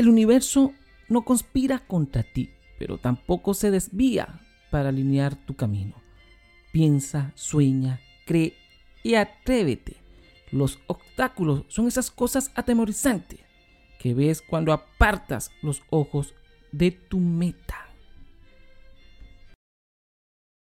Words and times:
El 0.00 0.08
universo 0.08 0.72
no 1.10 1.26
conspira 1.26 1.78
contra 1.78 2.22
ti, 2.22 2.48
pero 2.78 2.96
tampoco 2.96 3.52
se 3.52 3.70
desvía 3.70 4.40
para 4.70 4.88
alinear 4.88 5.36
tu 5.36 5.56
camino. 5.56 5.94
Piensa, 6.72 7.32
sueña, 7.34 8.00
cree 8.24 8.54
y 9.02 9.16
atrévete. 9.16 9.96
Los 10.52 10.78
obstáculos 10.86 11.66
son 11.68 11.86
esas 11.86 12.10
cosas 12.10 12.50
atemorizantes 12.54 13.40
que 13.98 14.14
ves 14.14 14.40
cuando 14.40 14.72
apartas 14.72 15.50
los 15.60 15.82
ojos 15.90 16.32
de 16.72 16.92
tu 16.92 17.18
meta. 17.18 17.69